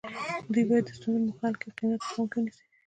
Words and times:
دوی 0.51 0.63
باید 0.69 0.85
د 0.87 0.91
ستونزو 0.97 1.31
په 1.35 1.39
حل 1.45 1.55
کې 1.61 1.69
قیمت 1.77 1.99
په 2.03 2.09
پام 2.13 2.25
کې 2.31 2.35
ونیسي. 2.39 2.63